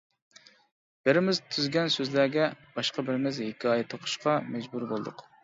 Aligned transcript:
بىرىمىز 1.09 1.41
تۈزگەن 1.55 1.91
سۆزلەرگە 1.97 2.47
باشقا 2.79 3.07
بىرىمىز 3.11 3.39
ھېكايە 3.45 3.87
توقۇشقا 3.93 4.37
مەجبۇر 4.51 4.89
بولدۇق. 4.97 5.25